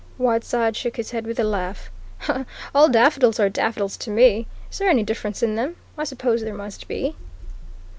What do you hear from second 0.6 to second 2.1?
shook his head with a laugh.